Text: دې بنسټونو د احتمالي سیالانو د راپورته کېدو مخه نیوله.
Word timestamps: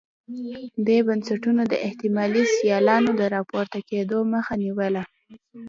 دې 0.87 0.99
بنسټونو 1.07 1.61
د 1.71 1.73
احتمالي 1.87 2.43
سیالانو 2.57 3.11
د 3.19 3.21
راپورته 3.35 3.79
کېدو 3.89 4.17
مخه 4.33 4.53
نیوله. 4.63 5.03